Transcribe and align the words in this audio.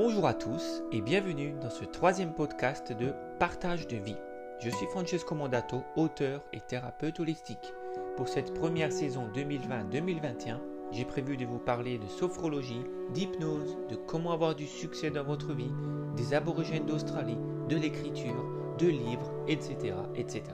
Bonjour 0.00 0.28
à 0.28 0.34
tous 0.34 0.84
et 0.92 1.00
bienvenue 1.00 1.54
dans 1.60 1.70
ce 1.70 1.84
troisième 1.84 2.32
podcast 2.32 2.92
de 2.92 3.12
Partage 3.40 3.88
de 3.88 3.96
vie. 3.96 4.16
Je 4.60 4.70
suis 4.70 4.86
Francesco 4.86 5.34
Mondato, 5.34 5.82
auteur 5.96 6.40
et 6.52 6.60
thérapeute 6.60 7.18
holistique. 7.18 7.74
Pour 8.16 8.28
cette 8.28 8.54
première 8.54 8.92
saison 8.92 9.28
2020-2021, 9.34 10.60
j'ai 10.92 11.04
prévu 11.04 11.36
de 11.36 11.44
vous 11.46 11.58
parler 11.58 11.98
de 11.98 12.06
sophrologie, 12.06 12.84
d'hypnose, 13.12 13.76
de 13.90 13.96
comment 13.96 14.30
avoir 14.30 14.54
du 14.54 14.68
succès 14.68 15.10
dans 15.10 15.24
votre 15.24 15.52
vie, 15.52 15.72
des 16.16 16.32
aborigènes 16.32 16.86
d'Australie, 16.86 17.38
de 17.68 17.74
l'écriture, 17.74 18.44
de 18.78 18.86
livres, 18.86 19.32
etc., 19.48 19.96
etc. 20.14 20.44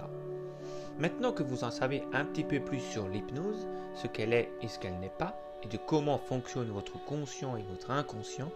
Maintenant 0.98 1.32
que 1.32 1.42
vous 1.42 1.64
en 1.64 1.70
savez 1.70 2.02
un 2.14 2.24
petit 2.24 2.45
peu 2.45 2.61
plus 2.61 2.80
sur 2.80 3.06
l'hypnose, 3.11 3.68
ce 3.95 4.06
qu'elle 4.06 4.32
est 4.32 4.50
et 4.62 4.68
ce 4.68 4.79
qu'elle 4.79 4.98
n'est 5.00 5.11
pas, 5.11 5.39
et 5.62 5.68
de 5.68 5.76
comment 5.76 6.17
fonctionne 6.17 6.70
votre 6.70 7.04
conscient 7.04 7.58
et 7.58 7.62
votre 7.62 7.90
inconscient, 7.90 8.50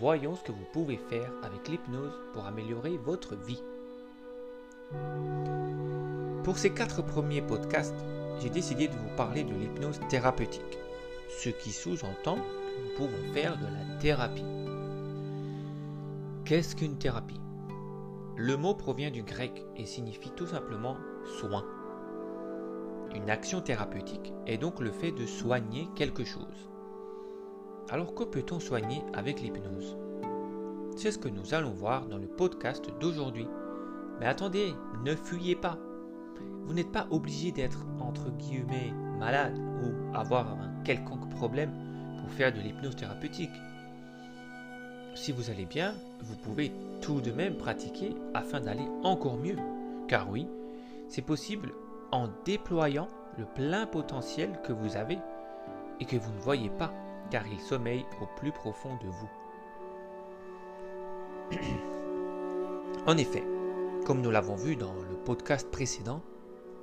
voyons 0.00 0.36
ce 0.36 0.42
que 0.42 0.52
vous 0.52 0.66
pouvez 0.72 0.96
faire 0.96 1.32
avec 1.42 1.68
l'hypnose 1.68 2.18
pour 2.32 2.46
améliorer 2.46 2.96
votre 2.98 3.34
vie. 3.34 3.62
Pour 6.44 6.58
ces 6.58 6.70
quatre 6.70 7.02
premiers 7.02 7.42
podcasts, 7.42 8.04
j'ai 8.40 8.50
décidé 8.50 8.88
de 8.88 8.94
vous 8.94 9.16
parler 9.16 9.44
de 9.44 9.54
l'hypnose 9.54 10.00
thérapeutique, 10.08 10.78
ce 11.28 11.50
qui 11.50 11.72
sous-entend 11.72 12.36
que 12.36 12.82
nous 12.82 12.96
pouvons 12.96 13.32
faire 13.34 13.58
de 13.58 13.64
la 13.64 13.98
thérapie. 13.98 14.44
Qu'est-ce 16.44 16.76
qu'une 16.76 16.96
thérapie? 16.96 17.40
Le 18.36 18.56
mot 18.56 18.74
provient 18.74 19.10
du 19.10 19.24
grec 19.24 19.64
et 19.76 19.84
signifie 19.84 20.30
tout 20.30 20.46
simplement 20.46 20.96
soin. 21.40 21.64
Une 23.14 23.30
action 23.30 23.60
thérapeutique 23.60 24.32
est 24.46 24.58
donc 24.58 24.80
le 24.80 24.92
fait 24.92 25.10
de 25.10 25.26
soigner 25.26 25.88
quelque 25.96 26.24
chose. 26.24 26.70
Alors 27.90 28.14
que 28.14 28.24
peut-on 28.24 28.60
soigner 28.60 29.02
avec 29.14 29.40
l'hypnose? 29.40 29.96
C'est 30.94 31.10
ce 31.10 31.16
que 31.16 31.28
nous 31.28 31.54
allons 31.54 31.70
voir 31.70 32.06
dans 32.06 32.18
le 32.18 32.26
podcast 32.26 32.84
d'aujourd'hui. 33.00 33.48
Mais 34.20 34.26
attendez, 34.26 34.74
ne 35.04 35.14
fuyez 35.14 35.56
pas. 35.56 35.78
Vous 36.64 36.74
n'êtes 36.74 36.92
pas 36.92 37.06
obligé 37.10 37.50
d'être 37.50 37.86
entre 37.98 38.30
guillemets 38.30 38.92
malade 39.18 39.56
ou 39.56 40.14
avoir 40.14 40.50
un 40.50 40.82
quelconque 40.84 41.30
problème 41.30 41.72
pour 42.20 42.30
faire 42.30 42.52
de 42.52 42.60
l'hypnose 42.60 42.96
thérapeutique. 42.96 43.58
Si 45.14 45.32
vous 45.32 45.48
allez 45.48 45.64
bien, 45.64 45.94
vous 46.20 46.36
pouvez 46.36 46.72
tout 47.00 47.22
de 47.22 47.32
même 47.32 47.56
pratiquer 47.56 48.14
afin 48.34 48.60
d'aller 48.60 48.86
encore 49.02 49.38
mieux. 49.38 49.56
Car 50.08 50.28
oui, 50.28 50.46
c'est 51.08 51.22
possible 51.22 51.72
en 52.12 52.28
déployant 52.44 53.08
le 53.38 53.46
plein 53.46 53.86
potentiel 53.86 54.60
que 54.62 54.74
vous 54.74 54.96
avez 54.96 55.18
et 56.00 56.04
que 56.04 56.16
vous 56.16 56.32
ne 56.32 56.40
voyez 56.40 56.68
pas, 56.68 56.92
car 57.30 57.46
il 57.46 57.60
sommeille 57.60 58.06
au 58.20 58.26
plus 58.38 58.52
profond 58.52 58.96
de 58.96 59.08
vous. 59.08 59.28
en 63.06 63.16
effet, 63.16 63.44
comme 64.04 64.20
nous 64.20 64.30
l'avons 64.30 64.56
vu 64.56 64.76
dans 64.76 64.94
le 64.94 65.16
podcast 65.16 65.70
précédent, 65.70 66.22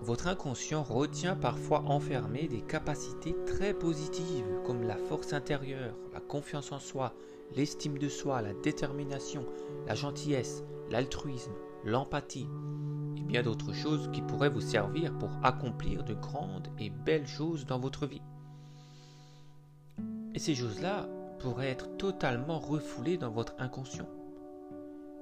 votre 0.01 0.27
inconscient 0.27 0.83
retient 0.83 1.35
parfois 1.35 1.83
enfermé 1.87 2.47
des 2.47 2.61
capacités 2.61 3.35
très 3.45 3.73
positives 3.73 4.45
comme 4.65 4.83
la 4.83 4.97
force 4.97 5.33
intérieure, 5.33 5.95
la 6.13 6.19
confiance 6.19 6.71
en 6.71 6.79
soi, 6.79 7.13
l'estime 7.55 7.97
de 7.97 8.09
soi, 8.09 8.41
la 8.41 8.53
détermination, 8.53 9.45
la 9.87 9.95
gentillesse, 9.95 10.63
l'altruisme, 10.89 11.53
l'empathie, 11.83 12.49
bien 13.25 13.41
d'autres 13.41 13.73
choses 13.73 14.09
qui 14.13 14.21
pourraient 14.21 14.49
vous 14.49 14.61
servir 14.61 15.17
pour 15.17 15.29
accomplir 15.43 16.03
de 16.03 16.13
grandes 16.13 16.67
et 16.79 16.89
belles 16.89 17.27
choses 17.27 17.65
dans 17.65 17.79
votre 17.79 18.05
vie. 18.05 18.21
Et 20.35 20.39
ces 20.39 20.53
choses-là 20.53 21.07
pourraient 21.39 21.71
être 21.71 21.95
totalement 21.95 22.59
refoulées 22.59 23.17
dans 23.17 23.31
votre 23.31 23.55
inconscient. 23.57 24.09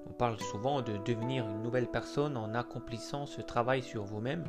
On 0.07 0.11
parle 0.11 0.39
souvent 0.39 0.81
de 0.81 0.97
devenir 0.97 1.47
une 1.47 1.61
nouvelle 1.61 1.87
personne 1.87 2.35
en 2.35 2.55
accomplissant 2.55 3.27
ce 3.27 3.39
travail 3.39 3.83
sur 3.83 4.03
vous-même, 4.03 4.43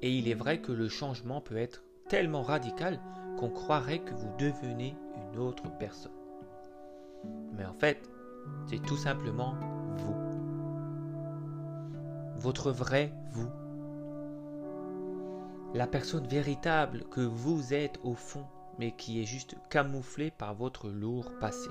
et 0.00 0.10
il 0.10 0.26
est 0.26 0.34
vrai 0.34 0.62
que 0.62 0.72
le 0.72 0.88
changement 0.88 1.42
peut 1.42 1.58
être 1.58 1.84
tellement 2.08 2.42
radical 2.42 2.98
qu'on 3.38 3.50
croirait 3.50 3.98
que 3.98 4.14
vous 4.14 4.30
devenez 4.38 4.96
une 5.16 5.38
autre 5.38 5.64
personne. 5.78 6.12
Mais 7.52 7.66
en 7.66 7.74
fait, 7.74 8.02
c'est 8.66 8.82
tout 8.82 8.96
simplement 8.96 9.54
vous 9.96 10.16
votre 12.38 12.72
vrai 12.72 13.12
vous. 13.32 13.50
La 15.74 15.86
personne 15.86 16.26
véritable 16.26 17.04
que 17.10 17.20
vous 17.20 17.74
êtes 17.74 18.00
au 18.02 18.14
fond, 18.14 18.46
mais 18.78 18.92
qui 18.92 19.20
est 19.20 19.24
juste 19.24 19.56
camouflée 19.68 20.30
par 20.30 20.54
votre 20.54 20.88
lourd 20.88 21.32
passé. 21.40 21.70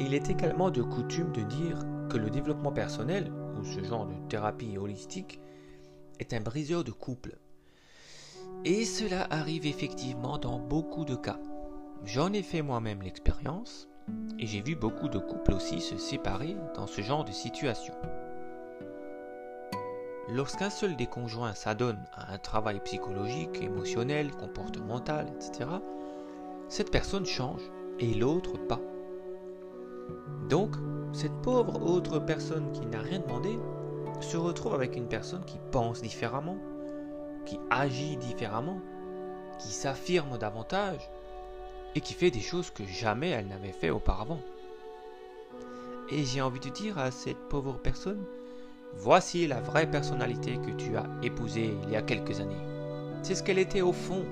Il 0.00 0.14
est 0.14 0.30
également 0.30 0.70
de 0.70 0.82
coutume 0.82 1.32
de 1.32 1.42
dire 1.42 1.78
que 2.08 2.16
le 2.16 2.30
développement 2.30 2.72
personnel, 2.72 3.32
ou 3.58 3.64
ce 3.64 3.82
genre 3.82 4.06
de 4.06 4.14
thérapie 4.28 4.78
holistique, 4.78 5.40
est 6.18 6.32
un 6.32 6.40
briseur 6.40 6.84
de 6.84 6.92
couple. 6.92 7.38
Et 8.64 8.84
cela 8.84 9.26
arrive 9.30 9.66
effectivement 9.66 10.38
dans 10.38 10.58
beaucoup 10.58 11.04
de 11.04 11.16
cas. 11.16 11.38
J'en 12.04 12.32
ai 12.32 12.42
fait 12.42 12.62
moi-même 12.62 13.02
l'expérience, 13.02 13.88
et 14.38 14.46
j'ai 14.46 14.62
vu 14.62 14.76
beaucoup 14.76 15.08
de 15.08 15.18
couples 15.18 15.52
aussi 15.52 15.80
se 15.80 15.96
séparer 15.98 16.56
dans 16.74 16.86
ce 16.86 17.02
genre 17.02 17.24
de 17.24 17.32
situation. 17.32 17.94
Lorsqu'un 20.30 20.68
seul 20.68 20.94
des 20.94 21.06
conjoints 21.06 21.54
s'adonne 21.54 22.04
à 22.12 22.34
un 22.34 22.38
travail 22.38 22.80
psychologique, 22.80 23.62
émotionnel, 23.62 24.30
comportemental, 24.30 25.26
etc., 25.34 25.70
cette 26.68 26.90
personne 26.90 27.24
change 27.24 27.62
et 27.98 28.12
l'autre 28.12 28.58
pas. 28.58 28.80
Donc, 30.50 30.76
cette 31.14 31.40
pauvre 31.40 31.82
autre 31.82 32.18
personne 32.18 32.72
qui 32.72 32.84
n'a 32.84 33.00
rien 33.00 33.20
demandé 33.20 33.58
se 34.20 34.36
retrouve 34.36 34.74
avec 34.74 34.96
une 34.96 35.08
personne 35.08 35.44
qui 35.46 35.58
pense 35.70 36.02
différemment, 36.02 36.58
qui 37.46 37.58
agit 37.70 38.18
différemment, 38.18 38.82
qui 39.58 39.68
s'affirme 39.68 40.36
davantage, 40.36 41.10
et 41.94 42.02
qui 42.02 42.12
fait 42.12 42.30
des 42.30 42.40
choses 42.40 42.70
que 42.70 42.84
jamais 42.84 43.30
elle 43.30 43.48
n'avait 43.48 43.72
fait 43.72 43.90
auparavant. 43.90 44.40
Et 46.10 46.24
j'ai 46.24 46.42
envie 46.42 46.60
de 46.60 46.68
dire 46.68 46.98
à 46.98 47.10
cette 47.10 47.48
pauvre 47.48 47.78
personne, 47.78 48.22
voici 48.98 49.46
la 49.46 49.60
vraie 49.60 49.90
personnalité 49.90 50.58
que 50.58 50.72
tu 50.72 50.96
as 50.96 51.06
épousée 51.22 51.74
il 51.84 51.90
y 51.90 51.96
a 51.96 52.02
quelques 52.02 52.40
années. 52.40 52.56
C'est 53.22 53.34
ce 53.34 53.42
qu'elle 53.42 53.58
était 53.58 53.80
au 53.80 53.92
fond 53.92 54.24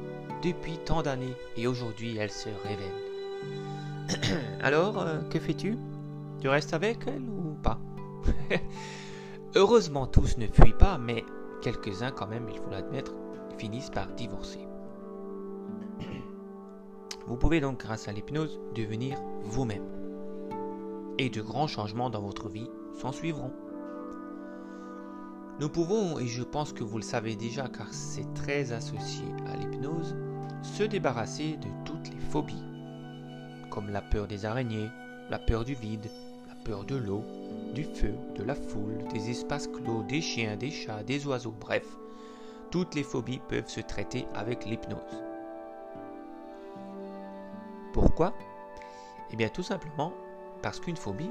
depuis 0.43 0.79
tant 0.85 1.03
d'années 1.03 1.35
et 1.57 1.67
aujourd'hui 1.67 2.17
elle 2.17 2.31
se 2.31 2.49
révèle. 2.65 2.93
Alors, 4.61 5.01
euh, 5.01 5.21
que 5.31 5.39
fais-tu? 5.39 5.77
Tu 6.41 6.49
restes 6.49 6.75
avec 6.75 6.99
elle 7.07 7.23
ou 7.23 7.55
pas? 7.63 7.79
Heureusement 9.55 10.07
tous 10.07 10.37
ne 10.37 10.47
fuient 10.47 10.73
pas, 10.79 10.99
mais 10.99 11.25
quelques-uns 11.63 12.11
quand 12.11 12.27
même, 12.27 12.49
il 12.53 12.59
faut 12.59 12.71
l'admettre, 12.71 13.15
finissent 13.59 13.91
par 13.91 14.09
divorcer. 14.09 14.67
Vous 17.27 17.37
pouvez 17.37 17.61
donc, 17.61 17.81
grâce 17.81 18.09
à 18.09 18.13
l'hypnose, 18.13 18.61
devenir 18.75 19.19
vous-même. 19.43 19.85
Et 21.19 21.31
de 21.31 21.41
grands 21.41 21.67
changements 21.67 22.11
dans 22.11 22.21
votre 22.21 22.49
vie 22.49 22.71
s'en 23.01 23.13
suivront. 23.13 23.53
Nous 25.59 25.71
pouvons, 25.71 26.19
et 26.19 26.27
je 26.27 26.43
pense 26.43 26.75
que 26.75 26.85
vous 26.85 26.99
le 26.99 27.03
savez 27.03 27.35
déjà 27.35 27.67
car 27.69 27.87
c'est 27.91 28.35
très 28.35 28.73
associé 28.73 29.25
à 29.47 29.57
l'hypnose, 29.57 30.15
se 30.63 30.83
débarrasser 30.83 31.57
de 31.57 31.69
toutes 31.87 32.11
les 32.11 32.21
phobies, 32.21 32.63
comme 33.71 33.89
la 33.89 34.03
peur 34.03 34.27
des 34.27 34.45
araignées, 34.45 34.91
la 35.31 35.39
peur 35.39 35.65
du 35.65 35.75
vide, 35.75 36.11
la 36.47 36.55
peur 36.63 36.85
de 36.85 36.97
l'eau, 36.97 37.25
du 37.75 37.85
feu, 37.85 38.15
de 38.35 38.43
la 38.43 38.55
foule, 38.55 38.99
des 39.15 39.31
espaces 39.31 39.67
clos, 39.67 40.03
des 40.03 40.21
chiens, 40.21 40.57
des 40.59 40.71
chats, 40.71 41.03
des 41.03 41.27
oiseaux, 41.27 41.55
bref, 41.59 41.87
toutes 42.71 42.95
les 42.95 43.03
phobies 43.03 43.41
peuvent 43.49 43.69
se 43.69 43.81
traiter 43.81 44.27
avec 44.35 44.67
l'hypnose. 44.67 45.23
Pourquoi? 47.95 48.35
Eh 49.33 49.37
bien 49.37 49.49
tout 49.49 49.63
simplement 49.63 50.13
parce 50.63 50.81
qu'une 50.81 50.97
phobie 50.97 51.31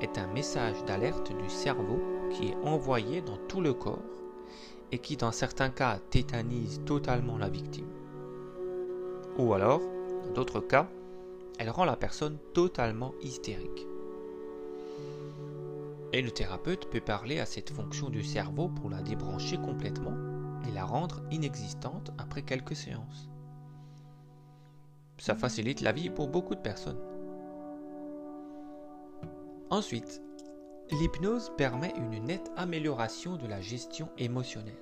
est 0.00 0.18
un 0.18 0.26
message 0.26 0.84
d'alerte 0.84 1.32
du 1.36 1.48
cerveau 1.48 2.00
qui 2.30 2.48
est 2.48 2.56
envoyé 2.62 3.20
dans 3.20 3.36
tout 3.48 3.60
le 3.60 3.74
corps 3.74 4.02
et 4.92 4.98
qui 4.98 5.16
dans 5.16 5.32
certains 5.32 5.70
cas 5.70 5.98
tétanise 6.10 6.80
totalement 6.84 7.38
la 7.38 7.48
victime. 7.48 7.88
Ou 9.38 9.52
alors, 9.54 9.80
dans 10.24 10.32
d'autres 10.32 10.60
cas, 10.60 10.88
elle 11.58 11.70
rend 11.70 11.84
la 11.84 11.96
personne 11.96 12.38
totalement 12.52 13.14
hystérique. 13.22 13.86
Et 16.12 16.22
le 16.22 16.30
thérapeute 16.30 16.88
peut 16.90 17.00
parler 17.00 17.40
à 17.40 17.46
cette 17.46 17.70
fonction 17.70 18.08
du 18.08 18.22
cerveau 18.22 18.68
pour 18.68 18.88
la 18.90 19.02
débrancher 19.02 19.56
complètement 19.56 20.14
et 20.68 20.70
la 20.70 20.84
rendre 20.84 21.22
inexistante 21.30 22.12
après 22.18 22.42
quelques 22.42 22.76
séances. 22.76 23.28
Ça 25.18 25.34
facilite 25.34 25.80
la 25.80 25.92
vie 25.92 26.10
pour 26.10 26.28
beaucoup 26.28 26.54
de 26.54 26.60
personnes. 26.60 27.00
Ensuite, 29.70 30.22
l'hypnose 30.90 31.52
permet 31.56 31.92
une 31.96 32.24
nette 32.24 32.50
amélioration 32.56 33.36
de 33.36 33.46
la 33.46 33.60
gestion 33.60 34.08
émotionnelle. 34.18 34.74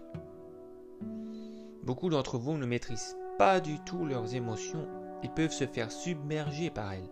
Beaucoup 1.83 2.11
d'entre 2.11 2.39
vous 2.39 2.57
ne 2.57 2.67
maîtrisent 2.67 3.17
pas 3.39 3.61
du 3.61 3.79
tout 3.81 4.05
leurs 4.05 4.35
émotions 4.35 4.87
et 5.23 5.29
peuvent 5.29 5.53
se 5.53 5.67
faire 5.67 5.91
submerger 5.91 6.71
par 6.71 6.93
elles. 6.93 7.11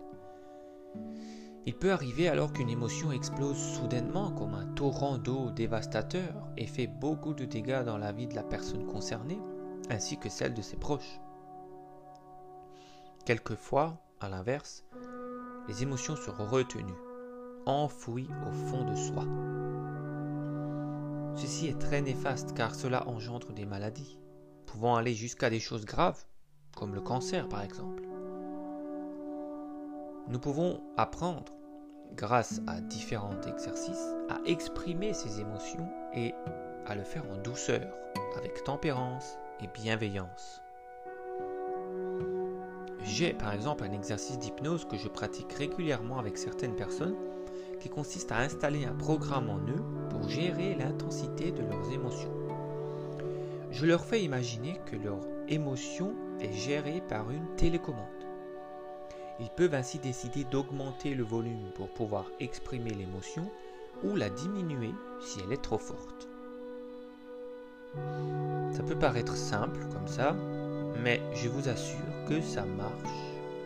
Il 1.65 1.75
peut 1.75 1.91
arriver 1.91 2.27
alors 2.27 2.53
qu'une 2.53 2.69
émotion 2.69 3.11
explose 3.11 3.57
soudainement 3.57 4.31
comme 4.31 4.55
un 4.55 4.65
torrent 4.65 5.17
d'eau 5.17 5.51
dévastateur 5.51 6.33
et 6.57 6.65
fait 6.65 6.87
beaucoup 6.87 7.33
de 7.33 7.45
dégâts 7.45 7.83
dans 7.83 7.97
la 7.97 8.11
vie 8.11 8.27
de 8.27 8.35
la 8.35 8.43
personne 8.43 8.85
concernée 8.87 9.39
ainsi 9.89 10.17
que 10.17 10.29
celle 10.29 10.53
de 10.53 10.61
ses 10.61 10.77
proches. 10.77 11.19
Quelquefois, 13.25 14.01
à 14.19 14.29
l'inverse, 14.29 14.85
les 15.67 15.83
émotions 15.83 16.15
seront 16.15 16.47
retenues, 16.47 16.93
enfouies 17.65 18.29
au 18.47 18.51
fond 18.51 18.83
de 18.83 18.95
soi. 18.95 19.25
Ceci 21.35 21.67
est 21.67 21.79
très 21.79 22.01
néfaste 22.01 22.53
car 22.53 22.75
cela 22.75 23.07
engendre 23.07 23.53
des 23.53 23.65
maladies, 23.65 24.19
pouvant 24.65 24.95
aller 24.95 25.13
jusqu'à 25.13 25.49
des 25.49 25.59
choses 25.59 25.85
graves, 25.85 26.23
comme 26.75 26.93
le 26.93 27.01
cancer 27.01 27.47
par 27.47 27.61
exemple. 27.61 28.03
Nous 30.27 30.39
pouvons 30.39 30.81
apprendre, 30.97 31.53
grâce 32.15 32.61
à 32.67 32.81
différents 32.81 33.41
exercices, 33.41 34.15
à 34.29 34.39
exprimer 34.45 35.13
ces 35.13 35.39
émotions 35.39 35.89
et 36.13 36.33
à 36.85 36.95
le 36.95 37.03
faire 37.03 37.23
en 37.31 37.37
douceur, 37.37 37.87
avec 38.37 38.63
tempérance 38.63 39.37
et 39.61 39.67
bienveillance. 39.67 40.61
J'ai 43.03 43.33
par 43.33 43.53
exemple 43.53 43.83
un 43.83 43.91
exercice 43.91 44.37
d'hypnose 44.37 44.85
que 44.85 44.97
je 44.97 45.07
pratique 45.07 45.51
régulièrement 45.53 46.19
avec 46.19 46.37
certaines 46.37 46.75
personnes 46.75 47.15
qui 47.81 47.89
consiste 47.89 48.31
à 48.31 48.37
installer 48.37 48.85
un 48.85 48.93
programme 48.93 49.49
en 49.49 49.57
eux 49.57 49.83
pour 50.09 50.29
gérer 50.29 50.75
l'intensité 50.75 51.51
de 51.51 51.63
leurs 51.63 51.91
émotions. 51.91 52.31
Je 53.71 53.85
leur 53.85 54.05
fais 54.05 54.21
imaginer 54.21 54.79
que 54.85 54.95
leur 54.95 55.19
émotion 55.47 56.13
est 56.39 56.53
gérée 56.53 57.01
par 57.09 57.31
une 57.31 57.55
télécommande. 57.55 58.05
Ils 59.39 59.49
peuvent 59.49 59.73
ainsi 59.73 59.97
décider 59.97 60.43
d'augmenter 60.43 61.15
le 61.15 61.23
volume 61.23 61.71
pour 61.73 61.89
pouvoir 61.89 62.29
exprimer 62.39 62.91
l'émotion 62.91 63.49
ou 64.03 64.15
la 64.15 64.29
diminuer 64.29 64.93
si 65.19 65.39
elle 65.43 65.53
est 65.53 65.61
trop 65.61 65.79
forte. 65.79 66.29
Ça 68.71 68.83
peut 68.83 68.97
paraître 68.97 69.35
simple 69.35 69.81
comme 69.91 70.07
ça, 70.07 70.35
mais 71.03 71.19
je 71.33 71.49
vous 71.49 71.67
assure 71.67 71.97
que 72.29 72.41
ça 72.41 72.63
marche 72.65 73.09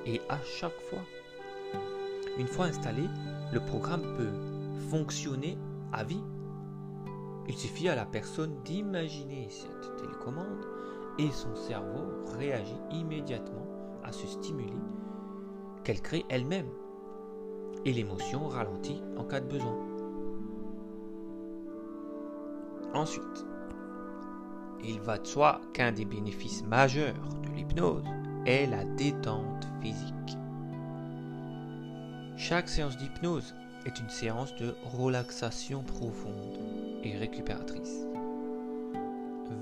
et 0.05 0.21
à 0.29 0.39
chaque 0.43 0.79
fois. 0.89 1.03
Une 2.37 2.47
fois 2.47 2.65
installé, 2.65 3.03
le 3.51 3.59
programme 3.59 4.03
peut 4.17 4.33
fonctionner 4.89 5.57
à 5.91 6.03
vie. 6.03 6.23
Il 7.47 7.55
suffit 7.55 7.89
à 7.89 7.95
la 7.95 8.05
personne 8.05 8.55
d'imaginer 8.63 9.47
cette 9.49 9.95
télécommande 9.97 10.65
et 11.19 11.31
son 11.31 11.55
cerveau 11.55 12.23
réagit 12.37 12.79
immédiatement 12.91 13.67
à 14.03 14.11
ce 14.11 14.27
stimuli 14.27 14.73
qu'elle 15.83 16.01
crée 16.01 16.25
elle-même. 16.29 16.69
Et 17.85 17.93
l'émotion 17.93 18.47
ralentit 18.47 19.01
en 19.15 19.23
cas 19.23 19.39
de 19.39 19.47
besoin. 19.47 19.77
Ensuite, 22.93 23.45
il 24.83 24.99
va 25.01 25.17
de 25.19 25.27
soi 25.27 25.61
qu'un 25.73 25.91
des 25.91 26.05
bénéfices 26.05 26.63
majeurs 26.63 27.29
de 27.43 27.49
l'hypnose 27.49 28.03
est 28.45 28.65
la 28.65 28.85
détente 28.85 29.67
physique. 29.81 30.14
Chaque 32.37 32.67
séance 32.67 32.97
d'hypnose 32.97 33.55
est 33.85 33.97
une 33.97 34.09
séance 34.09 34.53
de 34.57 34.75
relaxation 34.83 35.83
profonde 35.83 36.59
et 37.01 37.15
récupératrice. 37.15 38.05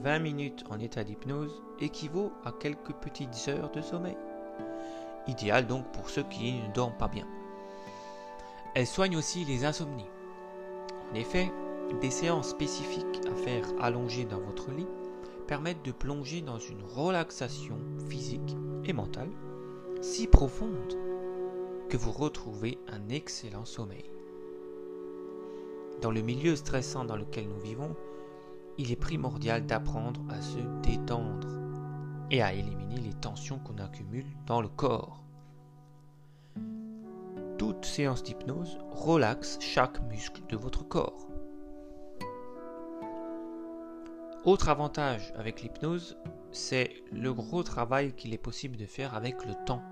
20 0.02 0.20
minutes 0.20 0.64
en 0.72 0.80
état 0.80 1.04
d'hypnose 1.04 1.62
équivaut 1.80 2.34
à 2.44 2.52
quelques 2.52 2.94
petites 2.94 3.48
heures 3.48 3.70
de 3.70 3.81
sommeil. 3.81 4.18
Idéal 5.28 5.68
donc 5.68 5.86
pour 5.92 6.10
ceux 6.10 6.24
qui 6.24 6.54
ne 6.54 6.74
dorment 6.74 6.98
pas 6.98 7.08
bien. 7.08 7.28
Elle 8.74 8.88
soigne 8.88 9.18
aussi 9.18 9.46
les 9.46 9.66
insomnies. 9.66 10.10
En 11.12 11.16
effet, 11.16 11.52
des 12.02 12.10
séances 12.10 12.50
spécifiques 12.50 13.22
à 13.31 13.36
faire 13.36 13.68
allonger 13.80 14.25
dans 14.25 14.40
votre 14.40 14.72
lit 14.72 14.88
permettent 15.48 15.86
de 15.86 15.92
plonger 15.92 16.42
dans 16.42 16.58
une 16.58 16.81
relaxation 16.81 17.78
physique 18.10 18.58
et 18.84 18.94
mentale 18.94 19.30
si 20.02 20.25
profonde 20.25 21.02
vous 21.98 22.12
retrouvez 22.12 22.78
un 22.88 23.10
excellent 23.10 23.66
sommeil. 23.66 24.10
Dans 26.01 26.12
le 26.12 26.22
milieu 26.22 26.56
stressant 26.56 27.06
dans 27.06 27.16
lequel 27.16 27.48
nous 27.48 27.60
vivons, 27.60 27.95
il 28.78 28.92
est 28.92 28.98
primordial 28.98 29.66
d'apprendre 29.66 30.22
à 30.30 30.42
se 30.42 30.60
détendre 30.81 31.48
et 32.31 32.42
à 32.42 32.54
éliminer 32.54 32.98
les 32.98 33.13
tensions 33.13 33.60
qu'on 33.60 33.78
accumule 33.78 34.25
dans 34.48 34.62
le 34.62 34.68
corps. 34.68 35.24
Toute 37.57 37.86
séance 37.86 38.24
d'hypnose 38.24 38.80
relaxe 38.92 39.57
chaque 39.62 40.01
muscle 40.10 40.42
de 40.50 40.57
votre 40.57 40.88
corps. 40.88 41.28
Autre 44.44 44.68
avantage 44.68 45.31
avec 45.38 45.62
l'hypnose, 45.62 46.18
c'est 46.51 46.92
le 47.12 47.34
gros 47.34 47.63
travail 47.63 48.13
qu'il 48.13 48.34
est 48.34 48.38
possible 48.38 48.75
de 48.75 48.86
faire 48.86 49.13
avec 49.13 49.46
le 49.46 49.54
temps. 49.66 49.84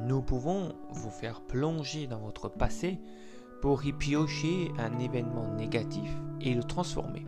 Nous 0.00 0.22
pouvons 0.22 0.74
vous 0.90 1.10
faire 1.10 1.42
plonger 1.42 2.06
dans 2.06 2.18
votre 2.18 2.48
passé 2.48 2.98
pour 3.60 3.84
y 3.84 3.92
piocher 3.92 4.70
un 4.78 4.98
événement 4.98 5.48
négatif 5.54 6.10
et 6.40 6.54
le 6.54 6.64
transformer. 6.64 7.26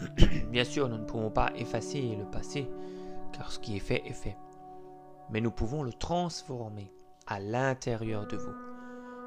Bien 0.50 0.64
sûr, 0.64 0.88
nous 0.88 0.98
ne 0.98 1.04
pouvons 1.04 1.30
pas 1.30 1.52
effacer 1.56 2.16
le 2.16 2.24
passé, 2.24 2.68
car 3.32 3.52
ce 3.52 3.58
qui 3.58 3.76
est 3.76 3.80
fait 3.80 4.02
est 4.06 4.12
fait. 4.12 4.36
Mais 5.30 5.40
nous 5.40 5.52
pouvons 5.52 5.82
le 5.82 5.92
transformer 5.92 6.92
à 7.26 7.40
l'intérieur 7.40 8.26
de 8.26 8.36
vous 8.36 8.54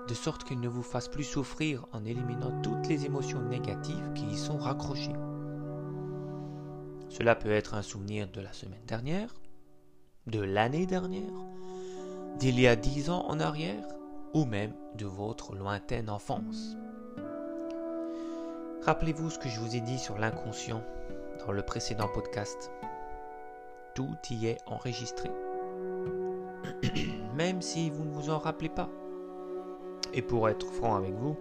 de 0.07 0.13
sorte 0.13 0.45
qu'il 0.45 0.61
ne 0.61 0.69
vous 0.69 0.83
fasse 0.83 1.09
plus 1.09 1.23
souffrir 1.23 1.85
en 1.91 2.05
éliminant 2.05 2.61
toutes 2.61 2.87
les 2.87 3.05
émotions 3.05 3.41
négatives 3.41 4.13
qui 4.15 4.25
y 4.25 4.37
sont 4.37 4.57
raccrochées. 4.57 5.15
Cela 7.09 7.35
peut 7.35 7.51
être 7.51 7.73
un 7.73 7.81
souvenir 7.81 8.29
de 8.29 8.41
la 8.41 8.53
semaine 8.53 8.85
dernière, 8.85 9.35
de 10.25 10.39
l'année 10.39 10.85
dernière, 10.85 11.33
d'il 12.37 12.59
y 12.59 12.67
a 12.67 12.75
dix 12.75 13.09
ans 13.09 13.25
en 13.27 13.39
arrière, 13.39 13.83
ou 14.33 14.45
même 14.45 14.73
de 14.95 15.05
votre 15.05 15.55
lointaine 15.55 16.09
enfance. 16.09 16.77
Rappelez-vous 18.85 19.31
ce 19.31 19.39
que 19.39 19.49
je 19.49 19.59
vous 19.59 19.75
ai 19.75 19.81
dit 19.81 19.97
sur 19.97 20.19
l'inconscient 20.19 20.83
dans 21.45 21.51
le 21.51 21.63
précédent 21.63 22.07
podcast. 22.07 22.71
Tout 23.95 24.15
y 24.29 24.47
est 24.47 24.59
enregistré. 24.67 25.31
Même 27.35 27.61
si 27.61 27.89
vous 27.89 28.03
ne 28.03 28.11
vous 28.11 28.29
en 28.29 28.37
rappelez 28.37 28.69
pas. 28.69 28.89
Et 30.13 30.21
pour 30.21 30.47
être 30.47 30.71
franc 30.73 30.95
avec 30.95 31.15
vous, 31.15 31.37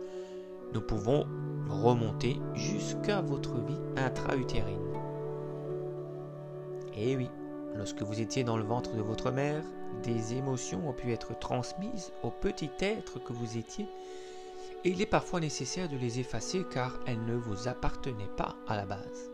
nous 0.72 0.80
pouvons 0.80 1.26
remonter 1.68 2.40
jusqu'à 2.54 3.20
votre 3.20 3.54
vie 3.60 3.78
intra-utérine. 3.96 4.80
Et 6.96 7.16
oui, 7.16 7.28
lorsque 7.74 8.02
vous 8.02 8.20
étiez 8.20 8.44
dans 8.44 8.56
le 8.56 8.64
ventre 8.64 8.96
de 8.96 9.02
votre 9.02 9.30
mère, 9.30 9.62
des 10.02 10.34
émotions 10.34 10.88
ont 10.88 10.92
pu 10.92 11.12
être 11.12 11.38
transmises 11.38 12.12
au 12.22 12.30
petit 12.30 12.70
être 12.80 13.18
que 13.18 13.32
vous 13.32 13.58
étiez, 13.58 13.86
et 14.84 14.90
il 14.90 15.00
est 15.02 15.06
parfois 15.06 15.40
nécessaire 15.40 15.88
de 15.88 15.96
les 15.96 16.20
effacer 16.20 16.64
car 16.70 16.98
elles 17.06 17.24
ne 17.24 17.34
vous 17.34 17.68
appartenaient 17.68 18.30
pas 18.36 18.56
à 18.68 18.76
la 18.76 18.86
base. 18.86 19.30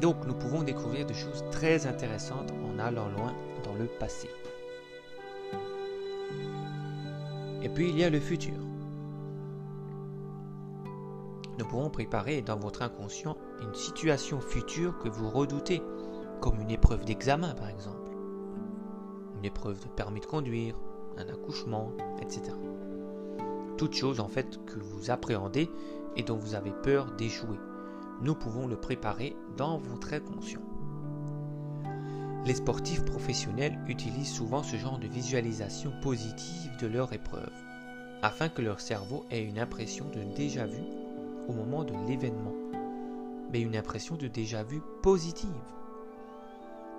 Donc 0.00 0.26
nous 0.26 0.34
pouvons 0.34 0.62
découvrir 0.62 1.06
des 1.06 1.14
choses 1.14 1.42
très 1.50 1.86
intéressantes 1.86 2.52
en 2.64 2.78
allant 2.78 3.08
loin 3.08 3.34
dans 3.64 3.74
le 3.74 3.86
passé. 3.86 4.28
Et 7.62 7.68
puis 7.70 7.88
il 7.88 7.98
y 7.98 8.04
a 8.04 8.10
le 8.10 8.20
futur. 8.20 8.54
Nous 11.58 11.64
pourrons 11.64 11.88
préparer 11.88 12.42
dans 12.42 12.56
votre 12.56 12.82
inconscient 12.82 13.36
une 13.62 13.74
situation 13.74 14.40
future 14.40 14.98
que 14.98 15.08
vous 15.08 15.30
redoutez, 15.30 15.80
comme 16.44 16.60
une 16.60 16.72
épreuve 16.72 17.06
d'examen 17.06 17.54
par 17.54 17.70
exemple, 17.70 18.10
une 19.38 19.46
épreuve 19.46 19.80
de 19.82 19.88
permis 19.88 20.20
de 20.20 20.26
conduire, 20.26 20.76
un 21.16 21.26
accouchement, 21.30 21.92
etc. 22.20 22.42
Toutes 23.78 23.94
choses 23.94 24.20
en 24.20 24.28
fait 24.28 24.62
que 24.66 24.78
vous 24.78 25.10
appréhendez 25.10 25.70
et 26.16 26.22
dont 26.22 26.36
vous 26.36 26.54
avez 26.54 26.72
peur 26.82 27.12
d'échouer. 27.12 27.56
Nous 28.20 28.34
pouvons 28.34 28.66
le 28.66 28.76
préparer 28.76 29.34
dans 29.56 29.78
votre 29.78 30.12
inconscient. 30.12 30.60
Les 32.44 32.56
sportifs 32.56 33.06
professionnels 33.06 33.78
utilisent 33.88 34.34
souvent 34.34 34.62
ce 34.62 34.76
genre 34.76 34.98
de 34.98 35.08
visualisation 35.08 35.94
positive 36.02 36.76
de 36.78 36.88
leur 36.88 37.14
épreuve, 37.14 37.54
afin 38.20 38.50
que 38.50 38.60
leur 38.60 38.82
cerveau 38.82 39.24
ait 39.30 39.42
une 39.42 39.58
impression 39.58 40.04
de 40.10 40.22
déjà-vu 40.36 40.82
au 41.48 41.54
moment 41.54 41.84
de 41.84 41.94
l'événement, 42.06 42.52
mais 43.50 43.62
une 43.62 43.76
impression 43.76 44.16
de 44.16 44.28
déjà-vu 44.28 44.82
positive. 45.02 45.48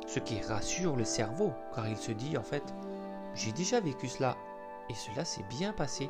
Ce 0.08 0.20
qui 0.20 0.40
rassure 0.40 0.96
le 0.96 1.04
cerveau, 1.04 1.52
car 1.74 1.88
il 1.88 1.98
se 1.98 2.12
dit 2.12 2.38
en 2.38 2.44
fait, 2.44 2.64
j'ai 3.34 3.52
déjà 3.52 3.80
vécu 3.80 4.08
cela, 4.08 4.38
et 4.90 4.94
cela 4.94 5.26
s'est 5.26 5.46
bien 5.50 5.74
passé, 5.74 6.10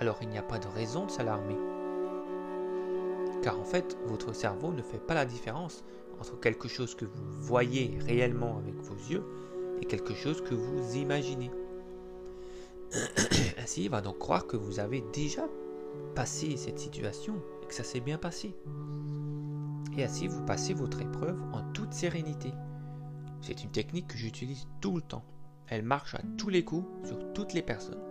alors 0.00 0.18
il 0.22 0.28
n'y 0.28 0.38
a 0.38 0.42
pas 0.42 0.58
de 0.58 0.68
raison 0.68 1.06
de 1.06 1.10
s'alarmer. 1.10 1.56
Car 3.42 3.58
en 3.58 3.64
fait, 3.64 3.96
votre 4.06 4.32
cerveau 4.32 4.72
ne 4.72 4.82
fait 4.82 4.98
pas 4.98 5.14
la 5.14 5.24
différence 5.24 5.84
entre 6.20 6.38
quelque 6.38 6.68
chose 6.68 6.94
que 6.94 7.06
vous 7.06 7.40
voyez 7.40 7.98
réellement 8.00 8.58
avec 8.58 8.74
vos 8.74 8.96
yeux 9.10 9.24
est 9.80 9.86
quelque 9.86 10.14
chose 10.14 10.42
que 10.42 10.54
vous 10.54 10.96
imaginez. 10.96 11.50
Ainsi, 13.62 13.84
il 13.84 13.90
va 13.90 14.00
donc 14.00 14.18
croire 14.18 14.46
que 14.46 14.56
vous 14.56 14.80
avez 14.80 15.02
déjà 15.12 15.48
passé 16.14 16.56
cette 16.56 16.78
situation 16.78 17.34
et 17.62 17.66
que 17.66 17.74
ça 17.74 17.84
s'est 17.84 18.00
bien 18.00 18.18
passé. 18.18 18.54
Et 19.96 20.04
ainsi, 20.04 20.28
vous 20.28 20.44
passez 20.44 20.72
votre 20.72 21.00
épreuve 21.00 21.40
en 21.52 21.62
toute 21.72 21.92
sérénité. 21.92 22.52
C'est 23.40 23.64
une 23.64 23.70
technique 23.70 24.08
que 24.08 24.18
j'utilise 24.18 24.66
tout 24.80 24.96
le 24.96 25.02
temps. 25.02 25.24
Elle 25.68 25.82
marche 25.82 26.14
à 26.14 26.20
tous 26.36 26.48
les 26.48 26.64
coups 26.64 26.86
sur 27.06 27.32
toutes 27.32 27.52
les 27.52 27.62
personnes. 27.62 28.02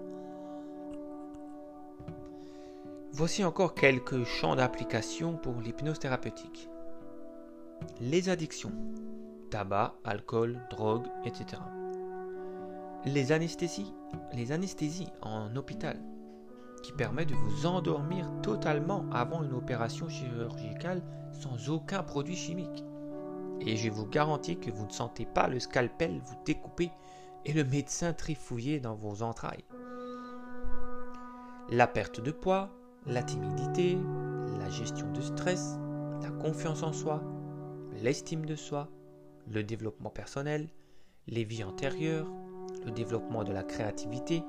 Voici 3.12 3.44
encore 3.44 3.74
quelques 3.74 4.24
champs 4.24 4.56
d'application 4.56 5.36
pour 5.36 5.60
l'hypnose 5.60 6.00
thérapeutique. 6.00 6.70
Les 8.00 8.30
addictions, 8.30 8.72
tabac, 9.50 9.96
alcool, 10.04 10.60
drogue, 10.70 11.08
etc. 11.26 11.62
Les 13.06 13.32
anesthésies, 13.32 13.94
les 14.34 14.52
anesthésies 14.52 15.10
en 15.22 15.56
hôpital, 15.56 16.00
qui 16.84 16.92
permet 16.92 17.26
de 17.26 17.36
vous 17.36 17.66
endormir 17.66 18.30
totalement 18.42 19.06
avant 19.12 19.44
une 19.44 19.54
opération 19.54 20.08
chirurgicale 20.08 21.02
sans 21.32 21.70
aucun 21.70 22.04
produit 22.04 22.36
chimique. 22.36 22.84
Et 23.62 23.76
je 23.76 23.90
vous 23.90 24.06
garantis 24.06 24.58
que 24.58 24.72
vous 24.72 24.86
ne 24.86 24.92
sentez 24.92 25.26
pas 25.26 25.48
le 25.48 25.60
scalpel 25.60 26.22
vous 26.26 26.38
découper 26.46 26.92
et 27.46 27.54
le 27.54 27.64
médecin 27.64 28.14
trifouiller 28.14 28.80
dans 28.80 28.96
vos 28.96 29.22
entrailles. 29.22 29.64
La 31.70 31.88
perte 31.88 32.22
de 32.22 32.32
poids, 32.32 32.70
la 33.06 33.24
timidité, 33.24 33.98
la 34.60 34.70
gestion 34.70 35.12
du 35.12 35.22
stress, 35.22 35.78
la 36.22 36.32
confiance 36.32 36.84
en 36.84 36.94
soi, 36.94 37.22
l'estime 38.02 38.46
de 38.46 38.56
soi, 38.56 38.90
le 39.48 39.64
développement 39.64 40.10
personnel, 40.10 40.70
les 41.28 41.44
vies 41.44 41.64
antérieures, 41.64 42.28
le 42.86 42.92
développement 42.92 43.44
de 43.44 43.52
la 43.52 43.64
créativité, 43.64 44.44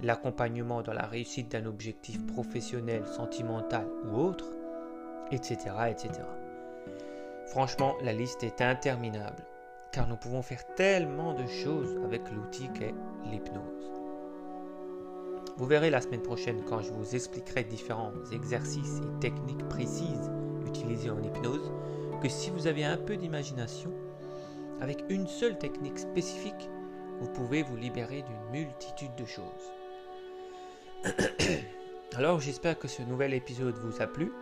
l'accompagnement 0.00 0.82
dans 0.82 0.92
la 0.92 1.06
réussite 1.06 1.50
d'un 1.50 1.66
objectif 1.66 2.24
professionnel, 2.26 3.06
sentimental 3.06 3.86
ou 4.06 4.16
autre, 4.16 4.50
etc. 5.30 5.70
Franchement, 7.46 7.96
la 8.02 8.12
liste 8.12 8.42
est 8.42 8.60
interminable, 8.60 9.44
car 9.92 10.08
nous 10.08 10.16
pouvons 10.16 10.42
faire 10.42 10.64
tellement 10.74 11.34
de 11.34 11.46
choses 11.46 11.96
avec 12.04 12.22
l'outil 12.30 12.68
qu'est 12.74 12.94
l'hypnose. 13.30 13.92
Vous 15.56 15.66
verrez 15.66 15.90
la 15.90 16.00
semaine 16.00 16.22
prochaine 16.22 16.64
quand 16.64 16.80
je 16.80 16.92
vous 16.92 17.14
expliquerai 17.14 17.62
différents 17.64 18.12
exercices 18.32 18.98
et 18.98 19.20
techniques 19.20 19.68
précises 19.68 20.30
utilisées 20.66 21.10
en 21.10 21.22
hypnose, 21.22 21.72
que 22.20 22.28
si 22.28 22.50
vous 22.50 22.66
avez 22.66 22.84
un 22.84 22.96
peu 22.96 23.16
d'imagination, 23.16 23.92
avec 24.80 25.04
une 25.08 25.28
seule 25.28 25.58
technique 25.58 25.98
spécifique, 25.98 26.68
vous 27.20 27.28
pouvez 27.28 27.62
vous 27.62 27.76
libérer 27.76 28.22
d'une 28.22 28.50
multitude 28.50 29.14
de 29.14 29.24
choses. 29.24 29.44
Alors 32.16 32.40
j'espère 32.40 32.78
que 32.78 32.88
ce 32.88 33.02
nouvel 33.02 33.34
épisode 33.34 33.76
vous 33.78 34.02
a 34.02 34.06
plu. 34.06 34.32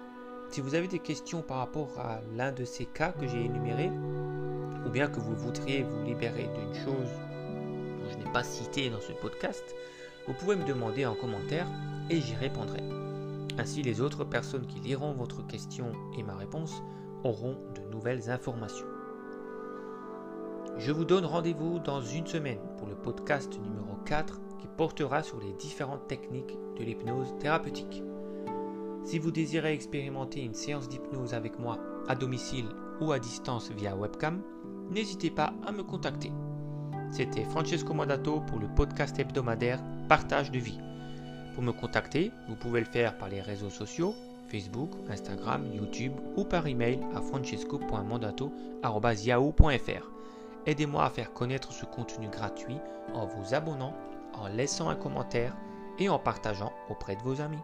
Si 0.52 0.60
vous 0.60 0.74
avez 0.74 0.86
des 0.86 0.98
questions 0.98 1.40
par 1.40 1.56
rapport 1.56 1.98
à 1.98 2.20
l'un 2.36 2.52
de 2.52 2.66
ces 2.66 2.84
cas 2.84 3.12
que 3.12 3.26
j'ai 3.26 3.46
énumérés, 3.46 3.90
ou 4.86 4.90
bien 4.90 5.08
que 5.08 5.18
vous 5.18 5.34
voudriez 5.34 5.82
vous 5.82 6.04
libérer 6.04 6.42
d'une 6.42 6.74
chose 6.74 7.08
dont 7.98 8.10
je 8.10 8.18
n'ai 8.18 8.30
pas 8.34 8.44
cité 8.44 8.90
dans 8.90 9.00
ce 9.00 9.12
podcast, 9.12 9.74
vous 10.26 10.34
pouvez 10.34 10.56
me 10.56 10.66
demander 10.66 11.06
en 11.06 11.14
commentaire 11.14 11.66
et 12.10 12.20
j'y 12.20 12.34
répondrai. 12.34 12.82
Ainsi 13.56 13.82
les 13.82 14.02
autres 14.02 14.24
personnes 14.24 14.66
qui 14.66 14.78
liront 14.80 15.14
votre 15.14 15.46
question 15.46 15.90
et 16.18 16.22
ma 16.22 16.36
réponse 16.36 16.82
auront 17.24 17.56
de 17.74 17.90
nouvelles 17.90 18.28
informations. 18.28 18.86
Je 20.76 20.92
vous 20.92 21.06
donne 21.06 21.24
rendez-vous 21.24 21.78
dans 21.78 22.02
une 22.02 22.26
semaine 22.26 22.60
pour 22.76 22.88
le 22.88 22.94
podcast 22.94 23.58
numéro 23.58 23.96
4 24.04 24.38
qui 24.58 24.68
portera 24.76 25.22
sur 25.22 25.40
les 25.40 25.54
différentes 25.54 26.08
techniques 26.08 26.58
de 26.76 26.84
l'hypnose 26.84 27.34
thérapeutique. 27.40 28.02
Si 29.04 29.18
vous 29.18 29.30
désirez 29.30 29.74
expérimenter 29.74 30.42
une 30.42 30.54
séance 30.54 30.88
d'hypnose 30.88 31.34
avec 31.34 31.58
moi 31.58 31.78
à 32.08 32.14
domicile 32.14 32.66
ou 33.00 33.12
à 33.12 33.18
distance 33.18 33.70
via 33.70 33.94
webcam, 33.96 34.42
n'hésitez 34.90 35.30
pas 35.30 35.52
à 35.66 35.72
me 35.72 35.82
contacter. 35.82 36.32
C'était 37.10 37.44
Francesco 37.44 37.92
Mandato 37.94 38.40
pour 38.40 38.58
le 38.58 38.68
podcast 38.68 39.18
hebdomadaire 39.18 39.82
Partage 40.08 40.50
de 40.50 40.58
vie. 40.58 40.78
Pour 41.54 41.62
me 41.62 41.72
contacter, 41.72 42.32
vous 42.48 42.56
pouvez 42.56 42.80
le 42.80 42.86
faire 42.86 43.18
par 43.18 43.28
les 43.28 43.42
réseaux 43.42 43.70
sociaux, 43.70 44.14
Facebook, 44.48 44.90
Instagram, 45.10 45.66
YouTube 45.74 46.14
ou 46.36 46.44
par 46.44 46.66
email 46.66 47.00
à 47.14 47.20
francesco.mandato.yahoo.fr. 47.20 50.10
Aidez-moi 50.64 51.04
à 51.04 51.10
faire 51.10 51.32
connaître 51.32 51.72
ce 51.72 51.84
contenu 51.84 52.28
gratuit 52.28 52.78
en 53.14 53.26
vous 53.26 53.54
abonnant, 53.54 53.94
en 54.34 54.46
laissant 54.48 54.88
un 54.88 54.94
commentaire 54.94 55.56
et 55.98 56.08
en 56.08 56.18
partageant 56.18 56.72
auprès 56.88 57.16
de 57.16 57.22
vos 57.22 57.40
amis. 57.40 57.58